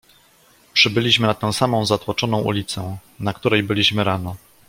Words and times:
"Przybyliśmy 0.73 1.27
na 1.27 1.33
tę 1.33 1.53
samą 1.53 1.85
zatłoczoną 1.85 2.41
ulicę, 2.41 2.97
na 3.19 3.33
której 3.33 3.63
byliśmy 3.63 4.03
rano." 4.03 4.35